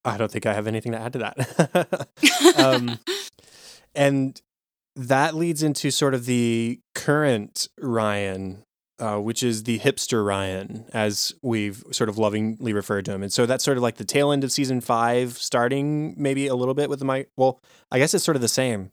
I 0.06 0.18
don't 0.18 0.32
think 0.32 0.46
I 0.46 0.53
have 0.53 0.68
anything 0.68 0.91
to 0.94 1.00
add 1.00 1.13
to 1.13 1.20
that. 1.20 2.08
um, 2.58 3.00
and 3.96 4.41
that 4.96 5.36
leads 5.36 5.63
into 5.63 5.91
sort 5.91 6.13
of 6.13 6.25
the 6.25 6.79
current 6.96 7.68
Ryan, 7.79 8.63
uh, 9.00 9.18
which 9.18 9.44
is 9.44 9.63
the 9.63 9.79
hipster 9.79 10.25
Ryan, 10.25 10.86
as 10.94 11.34
we've 11.41 11.84
sort 11.91 12.10
of 12.10 12.18
lovingly 12.18 12.74
referred 12.74 13.06
to 13.06 13.13
him. 13.13 13.24
And 13.24 13.32
so 13.32 13.46
that's 13.46 13.63
sort 13.63 13.77
of 13.77 13.84
like 13.84 13.96
the 13.96 14.06
tail 14.06 14.32
end 14.32 14.44
of 14.44 14.51
season 14.51 14.82
five, 14.82 15.38
starting 15.38 16.15
maybe 16.18 16.48
a 16.48 16.56
little 16.56 16.74
bit 16.74 16.89
with 16.89 17.00
the 17.00 17.06
my. 17.06 17.25
Well, 17.38 17.62
I 17.91 18.00
guess 18.00 18.13
it's 18.13 18.24
sort 18.24 18.36
of 18.36 18.41
the 18.41 18.48
same. 18.48 18.91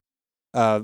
Uh, 0.55 0.83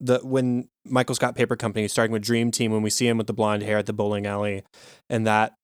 the 0.00 0.18
when 0.22 0.68
Michael 0.84 1.14
Scott 1.14 1.34
Paper 1.34 1.56
Company, 1.56 1.88
starting 1.88 2.12
with 2.12 2.22
Dream 2.22 2.50
Team, 2.50 2.72
when 2.72 2.82
we 2.82 2.90
see 2.90 3.06
him 3.08 3.18
with 3.18 3.26
the 3.26 3.32
blonde 3.32 3.62
hair 3.62 3.78
at 3.78 3.86
the 3.86 3.92
bowling 3.92 4.26
alley, 4.26 4.62
and 5.08 5.26
that 5.26 5.54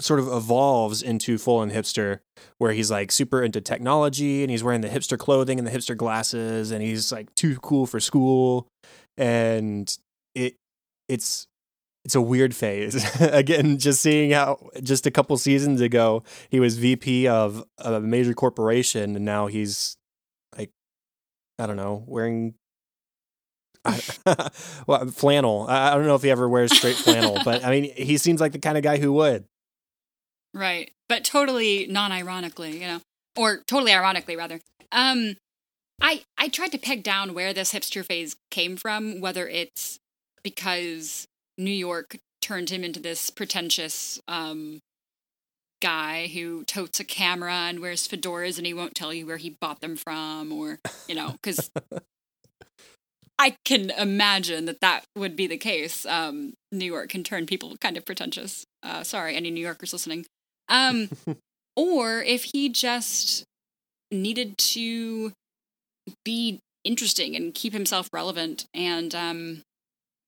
sort 0.00 0.20
of 0.20 0.28
evolves 0.28 1.02
into 1.02 1.36
full 1.36 1.58
on 1.58 1.70
hipster 1.70 2.20
where 2.58 2.72
he's 2.72 2.90
like 2.90 3.10
super 3.10 3.42
into 3.42 3.60
technology 3.60 4.42
and 4.42 4.50
he's 4.50 4.62
wearing 4.62 4.82
the 4.82 4.88
hipster 4.88 5.18
clothing 5.18 5.58
and 5.58 5.66
the 5.66 5.70
hipster 5.72 5.96
glasses 5.96 6.70
and 6.70 6.82
he's 6.82 7.10
like 7.10 7.34
too 7.34 7.56
cool 7.56 7.86
for 7.86 7.98
school. 7.98 8.68
And 9.16 9.94
it 10.34 10.56
it's 11.08 11.46
it's 12.04 12.14
a 12.14 12.20
weird 12.20 12.54
phase. 12.54 13.04
Again 13.20 13.78
just 13.78 14.00
seeing 14.00 14.30
how 14.30 14.70
just 14.82 15.06
a 15.06 15.10
couple 15.10 15.36
seasons 15.36 15.80
ago 15.80 16.22
he 16.50 16.60
was 16.60 16.78
vp 16.78 17.26
of 17.26 17.64
a 17.78 18.00
major 18.00 18.34
corporation 18.34 19.16
and 19.16 19.24
now 19.24 19.46
he's 19.46 19.96
like 20.56 20.70
i 21.58 21.66
don't 21.66 21.76
know 21.76 22.04
wearing 22.06 22.54
well, 24.86 25.06
flannel. 25.08 25.66
I 25.68 25.94
don't 25.94 26.06
know 26.06 26.14
if 26.14 26.22
he 26.22 26.30
ever 26.30 26.48
wears 26.48 26.76
straight 26.76 26.96
flannel, 26.96 27.38
but 27.44 27.64
I 27.64 27.70
mean, 27.70 27.92
he 27.94 28.18
seems 28.18 28.40
like 28.40 28.52
the 28.52 28.58
kind 28.58 28.76
of 28.76 28.82
guy 28.82 28.98
who 28.98 29.12
would. 29.14 29.44
Right, 30.54 30.90
but 31.08 31.24
totally 31.24 31.86
non-ironically, 31.88 32.80
you 32.80 32.86
know, 32.86 33.00
or 33.36 33.58
totally 33.66 33.92
ironically 33.92 34.36
rather. 34.36 34.60
Um, 34.92 35.36
I 36.00 36.22
I 36.36 36.48
tried 36.48 36.72
to 36.72 36.78
peg 36.78 37.02
down 37.02 37.34
where 37.34 37.52
this 37.52 37.72
hipster 37.72 38.04
phase 38.04 38.36
came 38.50 38.76
from, 38.76 39.20
whether 39.20 39.46
it's 39.48 39.98
because 40.42 41.26
New 41.56 41.70
York 41.70 42.18
turned 42.40 42.70
him 42.70 42.84
into 42.84 43.00
this 43.00 43.30
pretentious 43.30 44.20
um, 44.28 44.80
guy 45.80 46.28
who 46.28 46.64
totes 46.64 47.00
a 47.00 47.04
camera 47.04 47.52
and 47.52 47.80
wears 47.80 48.06
fedoras 48.06 48.58
and 48.58 48.66
he 48.66 48.74
won't 48.74 48.94
tell 48.94 49.12
you 49.12 49.26
where 49.26 49.36
he 49.36 49.50
bought 49.50 49.80
them 49.80 49.96
from, 49.96 50.52
or 50.52 50.78
you 51.08 51.14
know, 51.14 51.32
because 51.32 51.70
I 53.38 53.54
can 53.64 53.90
imagine 53.90 54.64
that 54.64 54.80
that 54.80 55.04
would 55.16 55.36
be 55.36 55.46
the 55.46 55.56
case. 55.56 56.04
Um, 56.06 56.54
New 56.72 56.84
York 56.84 57.10
can 57.10 57.22
turn 57.22 57.46
people 57.46 57.76
kind 57.80 57.96
of 57.96 58.04
pretentious. 58.04 58.64
Uh, 58.82 59.04
sorry, 59.04 59.36
any 59.36 59.50
New 59.50 59.60
Yorkers 59.60 59.92
listening. 59.92 60.26
Um, 60.68 61.08
or 61.76 62.22
if 62.22 62.44
he 62.52 62.68
just 62.68 63.44
needed 64.10 64.58
to 64.58 65.32
be 66.24 66.58
interesting 66.84 67.36
and 67.36 67.54
keep 67.54 67.72
himself 67.72 68.08
relevant 68.12 68.66
and 68.74 69.14
um, 69.14 69.62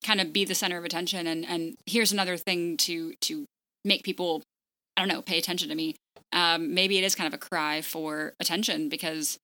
kind 0.05 0.21
of 0.21 0.33
be 0.33 0.45
the 0.45 0.55
center 0.55 0.79
of 0.79 0.85
attention. 0.85 1.27
And, 1.27 1.45
and 1.45 1.77
here's 1.87 2.13
another 2.13 2.37
thing 2.37 2.77
to 2.79 3.15
to 3.23 3.45
make 3.85 4.03
people, 4.05 4.43
I 4.97 5.01
don't 5.01 5.09
know, 5.09 5.23
pay 5.23 5.39
attention 5.39 5.69
to 5.69 5.75
me. 5.75 5.97
Um, 6.33 6.75
maybe 6.75 6.99
it 6.99 7.05
is 7.05 7.15
kind 7.15 7.27
of 7.27 7.35
a 7.35 7.39
cry 7.39 7.81
for 7.81 8.35
attention 8.39 8.89
because, 8.89 9.39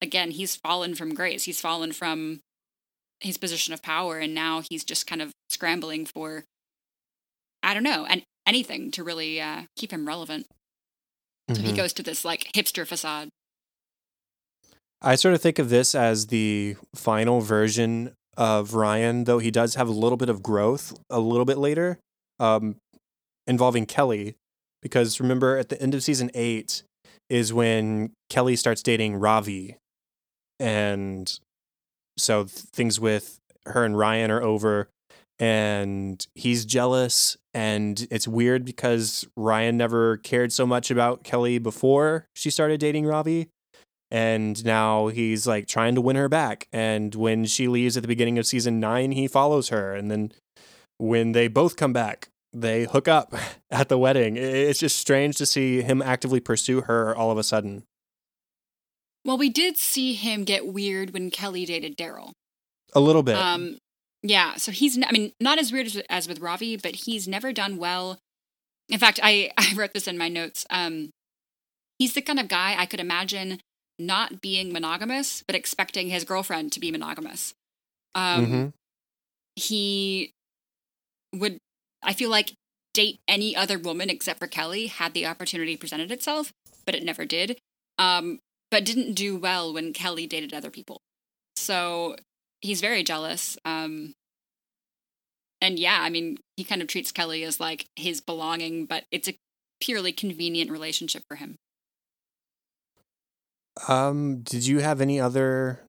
again, 0.00 0.30
he's 0.30 0.54
fallen 0.54 0.94
from 0.94 1.14
grace. 1.14 1.44
He's 1.44 1.60
fallen 1.60 1.92
from 1.92 2.40
his 3.20 3.36
position 3.36 3.72
of 3.72 3.82
power 3.82 4.18
and 4.18 4.34
now 4.34 4.62
he's 4.68 4.84
just 4.84 5.06
kind 5.06 5.22
of 5.22 5.32
scrambling 5.48 6.06
for 6.06 6.44
i 7.62 7.74
don't 7.74 7.82
know 7.82 8.06
and 8.08 8.22
anything 8.46 8.90
to 8.90 9.02
really 9.02 9.40
uh, 9.40 9.62
keep 9.76 9.90
him 9.90 10.06
relevant 10.06 10.46
mm-hmm. 10.46 11.54
so 11.54 11.62
he 11.62 11.68
mm-hmm. 11.68 11.76
goes 11.76 11.92
to 11.92 12.02
this 12.02 12.24
like 12.24 12.50
hipster 12.54 12.86
facade 12.86 13.28
i 15.00 15.14
sort 15.14 15.34
of 15.34 15.40
think 15.40 15.58
of 15.58 15.70
this 15.70 15.94
as 15.94 16.28
the 16.28 16.76
final 16.94 17.40
version 17.40 18.12
of 18.36 18.74
ryan 18.74 19.24
though 19.24 19.38
he 19.38 19.50
does 19.50 19.74
have 19.76 19.88
a 19.88 19.92
little 19.92 20.18
bit 20.18 20.28
of 20.28 20.42
growth 20.42 20.92
a 21.10 21.20
little 21.20 21.44
bit 21.44 21.58
later 21.58 21.98
um, 22.40 22.76
involving 23.46 23.86
kelly 23.86 24.34
because 24.82 25.20
remember 25.20 25.56
at 25.56 25.68
the 25.68 25.80
end 25.80 25.94
of 25.94 26.02
season 26.02 26.30
eight 26.34 26.82
is 27.30 27.52
when 27.52 28.12
kelly 28.28 28.56
starts 28.56 28.82
dating 28.82 29.14
ravi 29.14 29.76
and 30.58 31.38
so 32.16 32.44
things 32.44 33.00
with 33.00 33.40
her 33.66 33.84
and 33.84 33.96
Ryan 33.96 34.30
are 34.30 34.42
over 34.42 34.88
and 35.38 36.26
he's 36.34 36.64
jealous 36.64 37.36
and 37.52 38.06
it's 38.10 38.28
weird 38.28 38.64
because 38.64 39.26
Ryan 39.36 39.76
never 39.76 40.18
cared 40.18 40.52
so 40.52 40.66
much 40.66 40.90
about 40.90 41.24
Kelly 41.24 41.58
before 41.58 42.26
she 42.34 42.50
started 42.50 42.78
dating 42.78 43.06
Ravi 43.06 43.48
and 44.10 44.64
now 44.64 45.08
he's 45.08 45.46
like 45.46 45.66
trying 45.66 45.94
to 45.96 46.00
win 46.00 46.16
her 46.16 46.28
back 46.28 46.68
and 46.72 47.14
when 47.14 47.44
she 47.44 47.66
leaves 47.66 47.96
at 47.96 48.02
the 48.02 48.08
beginning 48.08 48.38
of 48.38 48.46
season 48.46 48.78
9 48.78 49.12
he 49.12 49.26
follows 49.26 49.70
her 49.70 49.94
and 49.94 50.10
then 50.10 50.32
when 50.98 51.32
they 51.32 51.48
both 51.48 51.76
come 51.76 51.92
back 51.92 52.28
they 52.54 52.84
hook 52.84 53.08
up 53.08 53.34
at 53.70 53.88
the 53.88 53.98
wedding. 53.98 54.36
It's 54.36 54.78
just 54.78 54.96
strange 54.96 55.36
to 55.36 55.46
see 55.46 55.82
him 55.82 56.00
actively 56.00 56.40
pursue 56.40 56.82
her 56.82 57.14
all 57.14 57.30
of 57.30 57.38
a 57.38 57.42
sudden 57.42 57.82
well, 59.24 59.38
we 59.38 59.48
did 59.48 59.76
see 59.76 60.14
him 60.14 60.44
get 60.44 60.66
weird 60.66 61.12
when 61.12 61.30
Kelly 61.30 61.64
dated 61.64 61.96
Darryl. 61.96 62.32
A 62.94 63.00
little 63.00 63.22
bit. 63.22 63.36
Um, 63.36 63.78
yeah. 64.22 64.56
So 64.56 64.70
he's, 64.72 64.98
I 64.98 65.10
mean, 65.12 65.32
not 65.40 65.58
as 65.58 65.72
weird 65.72 65.86
as, 65.86 65.96
as 66.08 66.28
with 66.28 66.40
Ravi, 66.40 66.76
but 66.76 66.94
he's 66.94 67.26
never 67.26 67.52
done 67.52 67.76
well. 67.76 68.18
In 68.88 68.98
fact, 68.98 69.20
I, 69.22 69.50
I 69.58 69.72
wrote 69.74 69.94
this 69.94 70.06
in 70.06 70.18
my 70.18 70.28
notes. 70.28 70.66
Um, 70.70 71.10
he's 71.98 72.14
the 72.14 72.22
kind 72.22 72.38
of 72.38 72.48
guy 72.48 72.74
I 72.78 72.86
could 72.86 73.00
imagine 73.00 73.60
not 73.98 74.40
being 74.40 74.72
monogamous, 74.72 75.42
but 75.46 75.54
expecting 75.54 76.08
his 76.08 76.24
girlfriend 76.24 76.72
to 76.72 76.80
be 76.80 76.90
monogamous. 76.90 77.54
Um, 78.14 78.46
mm-hmm. 78.46 78.68
He 79.56 80.32
would, 81.32 81.58
I 82.02 82.12
feel 82.12 82.30
like, 82.30 82.52
date 82.92 83.18
any 83.28 83.54
other 83.56 83.78
woman 83.78 84.08
except 84.08 84.38
for 84.38 84.46
Kelly 84.46 84.86
had 84.86 85.14
the 85.14 85.26
opportunity 85.26 85.76
presented 85.76 86.10
itself, 86.10 86.52
but 86.86 86.94
it 86.94 87.04
never 87.04 87.24
did. 87.24 87.58
Um, 87.98 88.40
but 88.70 88.84
didn't 88.84 89.14
do 89.14 89.36
well 89.36 89.72
when 89.72 89.92
Kelly 89.92 90.26
dated 90.26 90.52
other 90.52 90.70
people. 90.70 91.00
So 91.56 92.16
he's 92.60 92.80
very 92.80 93.02
jealous. 93.02 93.56
Um, 93.64 94.14
and 95.60 95.78
yeah, 95.78 95.98
I 96.00 96.10
mean, 96.10 96.38
he 96.56 96.64
kind 96.64 96.82
of 96.82 96.88
treats 96.88 97.12
Kelly 97.12 97.44
as 97.44 97.60
like 97.60 97.86
his 97.96 98.20
belonging, 98.20 98.86
but 98.86 99.04
it's 99.10 99.28
a 99.28 99.36
purely 99.80 100.12
convenient 100.12 100.70
relationship 100.70 101.22
for 101.28 101.36
him. 101.36 101.56
Um, 103.88 104.42
did 104.42 104.66
you 104.66 104.80
have 104.80 105.00
any 105.00 105.20
other 105.20 105.80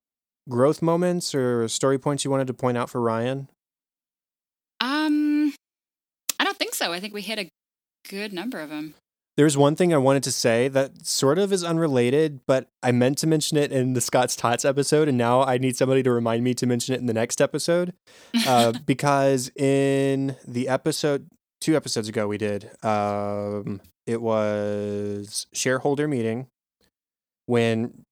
growth 0.50 0.82
moments 0.82 1.36
or 1.36 1.67
story 1.67 1.98
points 1.98 2.25
you 2.25 2.32
wanted 2.32 2.48
to 2.48 2.53
point 2.53 2.77
out 2.77 2.89
for 2.89 3.01
Ryan? 3.01 3.48
Um, 4.82 5.53
I 6.39 6.44
don't 6.44 6.58
think 6.58 6.74
so. 6.74 6.91
I 6.91 7.00
think 7.00 7.13
we 7.13 7.22
hit 7.22 7.39
a 7.39 7.50
good 8.10 8.34
number 8.34 8.60
of 8.60 8.70
them. 8.70 8.96
There's 9.38 9.58
one 9.58 9.75
thing 9.75 9.94
I 9.94 9.98
wanted 9.98 10.24
to 10.24 10.32
say 10.32 10.70
that 10.70 11.06
sort 11.06 11.38
of 11.38 11.51
is 11.51 11.63
unrelated, 11.63 12.39
but 12.48 12.70
I 12.82 12.94
meant 12.94 13.18
to 13.20 13.27
mention 13.27 13.58
it 13.58 13.72
in 13.72 13.94
the 13.94 14.00
Scott's 14.00 14.36
Tots 14.36 14.63
episode, 14.63 15.10
and 15.10 15.18
now 15.18 15.44
I 15.44 15.58
need 15.58 15.75
somebody 15.75 16.04
to 16.04 16.12
remind 16.12 16.44
me 16.44 16.54
to 16.54 16.65
mention 16.65 16.96
it 16.96 17.00
in 17.00 17.06
the 17.06 17.13
next 17.13 17.42
episode. 17.42 17.94
Uh, 18.48 18.74
because 18.86 19.50
in 19.56 20.36
the 20.48 20.68
episode, 20.68 21.27
two 21.62 21.75
episodes 21.75 22.08
ago, 22.08 22.27
we 22.27 22.38
did, 22.38 22.70
um, 22.84 23.82
it 24.06 24.22
was 24.22 25.48
shareholder 25.51 26.08
meeting 26.08 26.48
when, 27.48 28.04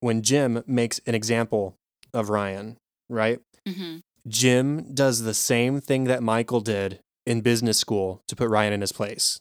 when 0.00 0.22
Jim 0.22 0.62
makes 0.66 1.00
an 1.06 1.14
example 1.14 1.76
of 2.14 2.30
Ryan, 2.30 2.78
right? 3.10 3.40
Mm-hmm. 3.68 3.98
Jim 4.28 4.94
does 4.94 5.22
the 5.22 5.34
same 5.34 5.80
thing 5.80 6.04
that 6.04 6.22
Michael 6.22 6.60
did 6.60 7.00
in 7.26 7.40
business 7.42 7.78
school 7.78 8.22
to 8.28 8.36
put 8.36 8.48
Ryan 8.48 8.72
in 8.72 8.80
his 8.80 8.92
place. 8.92 9.40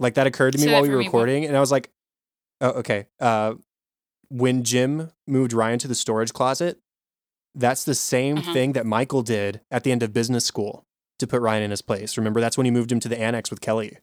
Like 0.00 0.14
that 0.14 0.26
occurred 0.26 0.54
to 0.54 0.58
me 0.58 0.72
while 0.72 0.82
we 0.82 0.88
were 0.88 0.96
recording, 0.96 1.44
and 1.44 1.56
I 1.56 1.60
was 1.60 1.70
like, 1.70 1.90
"Oh, 2.60 2.70
okay." 2.70 3.06
Uh, 3.20 3.54
when 4.30 4.64
Jim 4.64 5.10
moved 5.26 5.52
Ryan 5.52 5.78
to 5.80 5.88
the 5.88 5.94
storage 5.94 6.32
closet, 6.32 6.80
that's 7.54 7.84
the 7.84 7.94
same 7.94 8.38
uh-huh. 8.38 8.52
thing 8.52 8.72
that 8.72 8.86
Michael 8.86 9.22
did 9.22 9.60
at 9.70 9.84
the 9.84 9.92
end 9.92 10.02
of 10.02 10.12
business 10.12 10.44
school 10.44 10.84
to 11.18 11.26
put 11.26 11.42
Ryan 11.42 11.64
in 11.64 11.70
his 11.70 11.82
place. 11.82 12.16
Remember, 12.16 12.40
that's 12.40 12.56
when 12.56 12.64
he 12.64 12.70
moved 12.70 12.90
him 12.90 13.00
to 13.00 13.08
the 13.08 13.20
annex 13.20 13.50
with 13.50 13.60
Kelly. 13.60 13.98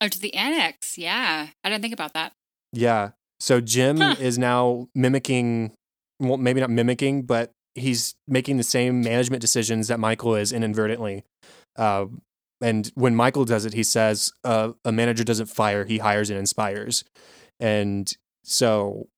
Oh, 0.00 0.08
to 0.08 0.20
the 0.20 0.34
annex. 0.34 0.98
Yeah, 0.98 1.48
I 1.62 1.68
didn't 1.68 1.82
think 1.82 1.94
about 1.94 2.12
that. 2.14 2.32
Yeah. 2.72 3.10
So 3.40 3.60
Jim 3.60 3.98
huh. 3.98 4.16
is 4.20 4.38
now 4.38 4.88
mimicking, 4.94 5.72
well, 6.20 6.36
maybe 6.36 6.60
not 6.60 6.70
mimicking, 6.70 7.22
but 7.22 7.52
he's 7.74 8.14
making 8.28 8.56
the 8.56 8.62
same 8.62 9.02
management 9.02 9.40
decisions 9.40 9.88
that 9.88 9.98
Michael 9.98 10.34
is 10.34 10.52
inadvertently. 10.52 11.24
Uh, 11.76 12.06
and 12.60 12.90
when 12.94 13.14
Michael 13.14 13.44
does 13.44 13.64
it, 13.64 13.74
he 13.74 13.82
says, 13.82 14.32
uh, 14.44 14.72
"A 14.84 14.92
manager 14.92 15.24
doesn't 15.24 15.46
fire; 15.46 15.84
he 15.84 15.98
hires 15.98 16.30
and 16.30 16.38
inspires." 16.38 17.04
And 17.60 18.12
so, 18.42 19.08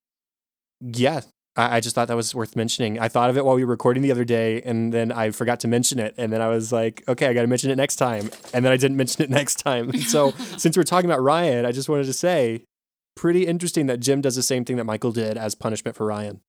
yeah, 0.81 1.21
I, 1.57 1.77
I 1.77 1.81
just 1.81 1.95
thought 1.95 2.09
that 2.09 2.17
was 2.17 2.35
worth 2.35 2.55
mentioning. 2.55 2.99
I 2.99 3.09
thought 3.09 3.31
of 3.31 3.37
it 3.37 3.45
while 3.45 3.57
we 3.57 3.65
were 3.65 3.71
recording 3.71 4.03
the 4.03 4.13
other 4.13 4.25
day, 4.25 4.63
and 4.63 4.93
then 4.93 5.11
I 5.11 5.31
forgot 5.31 5.61
to 5.61 5.69
mention 5.69 5.99
it. 5.99 6.15
And 6.17 6.33
then 6.33 6.41
I 6.41 6.49
was 6.49 6.73
like, 6.73 7.03
okay, 7.09 7.27
I 7.27 7.35
got 7.35 7.43
to 7.43 7.49
mention 7.49 7.71
it 7.71 7.77
next 7.77 7.97
time. 7.97 8.31
And 8.53 8.65
then 8.65 8.73
I 8.73 8.77
didn't 8.77 8.97
mention 9.03 9.23
it 9.23 9.31
next 9.31 9.57
time. 9.57 9.91
And 9.91 10.03
so 10.15 10.33
since 10.57 10.77
we're 10.77 10.85
talking 10.85 11.11
about 11.11 11.23
Ryan, 11.23 11.65
I 11.65 11.73
just 11.73 11.89
wanted 11.89 12.07
to 12.07 12.13
say, 12.13 12.65
pretty 13.15 13.47
interesting 13.47 13.87
that 13.87 14.01
Jim 14.01 14.21
does 14.21 14.37
the 14.37 14.43
same 14.43 14.65
thing 14.65 14.77
that 14.77 14.85
Michael 14.85 15.13
did 15.13 15.37
as 15.37 15.55
punishment 15.55 15.97
for 15.97 16.07
Ryan. 16.07 16.41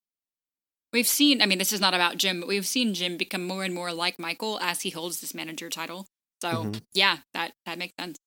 We've 0.93 1.07
seen, 1.07 1.41
I 1.41 1.45
mean, 1.45 1.57
this 1.57 1.73
is 1.73 1.81
not 1.81 1.93
about 1.93 2.17
Jim, 2.17 2.39
but 2.39 2.47
we've 2.47 2.65
seen 2.65 2.93
Jim 2.93 3.17
become 3.17 3.45
more 3.45 3.63
and 3.63 3.73
more 3.73 3.91
like 3.93 4.19
Michael 4.19 4.57
as 4.61 4.81
he 4.81 4.89
holds 4.89 5.19
this 5.19 5.33
manager 5.33 5.69
title. 5.69 6.07
So 6.41 6.49
mm-hmm. 6.49 6.79
yeah, 6.93 7.17
that 7.33 7.53
that 7.65 7.77
makes 7.77 7.93
sense. 7.99 8.17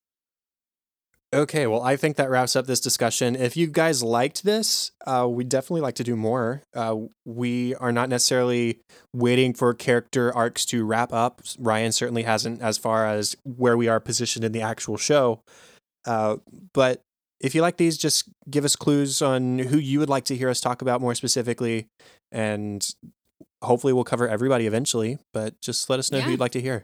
Okay, 1.33 1.65
well, 1.65 1.81
I 1.81 1.95
think 1.95 2.17
that 2.17 2.29
wraps 2.29 2.57
up 2.57 2.67
this 2.67 2.81
discussion. 2.81 3.37
If 3.37 3.55
you 3.55 3.67
guys 3.67 4.03
liked 4.03 4.43
this, 4.43 4.91
uh, 5.07 5.25
we 5.29 5.45
definitely 5.45 5.79
like 5.79 5.95
to 5.95 6.03
do 6.03 6.17
more. 6.17 6.63
Uh, 6.75 6.97
we 7.23 7.73
are 7.75 7.93
not 7.93 8.09
necessarily 8.09 8.81
waiting 9.15 9.53
for 9.53 9.73
character 9.73 10.35
arcs 10.35 10.65
to 10.65 10.83
wrap 10.83 11.13
up. 11.13 11.41
Ryan 11.57 11.93
certainly 11.93 12.23
hasn't, 12.23 12.61
as 12.61 12.77
far 12.77 13.07
as 13.07 13.37
where 13.43 13.77
we 13.77 13.87
are 13.87 14.01
positioned 14.01 14.43
in 14.43 14.51
the 14.51 14.61
actual 14.61 14.97
show. 14.97 15.41
Uh, 16.05 16.37
but 16.73 17.01
if 17.39 17.55
you 17.55 17.61
like 17.61 17.77
these, 17.77 17.97
just 17.97 18.27
give 18.49 18.65
us 18.65 18.75
clues 18.75 19.21
on 19.21 19.59
who 19.59 19.77
you 19.77 19.99
would 19.99 20.09
like 20.09 20.25
to 20.25 20.35
hear 20.35 20.49
us 20.49 20.59
talk 20.59 20.81
about 20.81 20.99
more 20.99 21.15
specifically, 21.15 21.87
and 22.29 22.85
hopefully 23.63 23.93
we'll 23.93 24.03
cover 24.03 24.27
everybody 24.27 24.67
eventually. 24.67 25.17
But 25.33 25.61
just 25.61 25.89
let 25.89 25.97
us 25.97 26.11
know 26.11 26.17
yeah. 26.17 26.25
who 26.25 26.31
you'd 26.31 26.41
like 26.41 26.51
to 26.51 26.61
hear. 26.61 26.83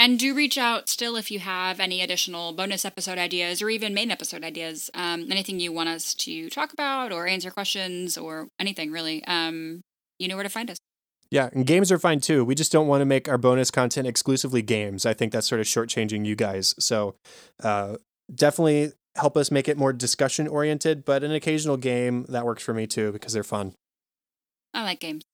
And 0.00 0.18
do 0.18 0.34
reach 0.34 0.56
out 0.56 0.88
still 0.88 1.14
if 1.16 1.30
you 1.30 1.40
have 1.40 1.78
any 1.78 2.00
additional 2.00 2.54
bonus 2.54 2.86
episode 2.86 3.18
ideas 3.18 3.60
or 3.60 3.68
even 3.68 3.92
main 3.92 4.10
episode 4.10 4.42
ideas. 4.42 4.90
Um, 4.94 5.30
anything 5.30 5.60
you 5.60 5.72
want 5.72 5.90
us 5.90 6.14
to 6.14 6.48
talk 6.48 6.72
about 6.72 7.12
or 7.12 7.26
answer 7.26 7.50
questions 7.50 8.16
or 8.16 8.48
anything 8.58 8.90
really. 8.90 9.22
Um, 9.26 9.82
you 10.18 10.26
know 10.26 10.36
where 10.36 10.42
to 10.42 10.48
find 10.48 10.70
us. 10.70 10.78
Yeah, 11.30 11.50
and 11.52 11.66
games 11.66 11.92
are 11.92 11.98
fine 11.98 12.20
too. 12.20 12.46
We 12.46 12.54
just 12.54 12.72
don't 12.72 12.86
want 12.86 13.02
to 13.02 13.04
make 13.04 13.28
our 13.28 13.36
bonus 13.36 13.70
content 13.70 14.06
exclusively 14.06 14.62
games. 14.62 15.04
I 15.04 15.12
think 15.12 15.32
that's 15.32 15.46
sort 15.46 15.60
of 15.60 15.66
shortchanging 15.66 16.24
you 16.24 16.34
guys. 16.34 16.74
So 16.78 17.14
uh, 17.62 17.96
definitely 18.34 18.92
help 19.16 19.36
us 19.36 19.50
make 19.50 19.68
it 19.68 19.76
more 19.76 19.92
discussion 19.92 20.48
oriented, 20.48 21.04
but 21.04 21.22
an 21.22 21.32
occasional 21.32 21.76
game 21.76 22.24
that 22.30 22.46
works 22.46 22.62
for 22.62 22.72
me 22.72 22.86
too 22.86 23.12
because 23.12 23.34
they're 23.34 23.44
fun. 23.44 23.74
I 24.72 24.82
like 24.82 25.00
games. 25.00 25.24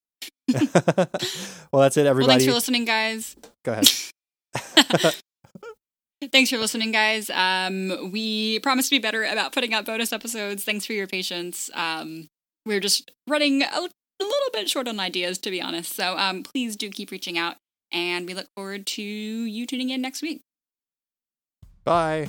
well, 0.52 1.82
that's 1.82 1.96
it, 1.96 2.06
everybody. 2.06 2.16
Well, 2.16 2.26
thanks 2.26 2.46
for 2.46 2.52
listening, 2.52 2.84
guys. 2.84 3.36
Go 3.64 3.70
ahead. 3.70 3.88
Thanks 6.32 6.50
for 6.50 6.56
listening, 6.56 6.92
guys. 6.92 7.28
Um, 7.30 8.10
we 8.10 8.58
promise 8.60 8.88
to 8.88 8.96
be 8.96 8.98
better 8.98 9.24
about 9.24 9.52
putting 9.52 9.74
out 9.74 9.84
bonus 9.84 10.12
episodes. 10.12 10.64
Thanks 10.64 10.86
for 10.86 10.94
your 10.94 11.06
patience. 11.06 11.70
Um, 11.74 12.28
we're 12.64 12.80
just 12.80 13.12
running 13.26 13.62
a, 13.62 13.80
little 14.18 14.50
bit 14.52 14.68
short 14.68 14.88
on 14.88 14.98
ideas, 14.98 15.38
to 15.38 15.50
be 15.50 15.60
honest. 15.60 15.94
So 15.94 16.16
um, 16.16 16.42
please 16.42 16.74
do 16.74 16.88
keep 16.90 17.10
reaching 17.10 17.36
out, 17.36 17.56
and 17.92 18.26
we 18.26 18.32
look 18.32 18.48
forward 18.56 18.86
to 18.86 19.02
you 19.02 19.66
tuning 19.66 19.90
in 19.90 20.00
next 20.00 20.22
week. 20.22 20.40
Bye. 21.84 22.28